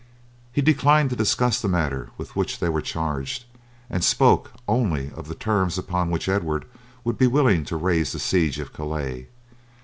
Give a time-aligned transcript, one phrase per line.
[0.51, 3.45] He declined to discuss the matter with which they were charged,
[3.87, 6.65] and spoke only of the terms upon which Edward
[7.03, 9.27] would be willing to raise the siege of Calais.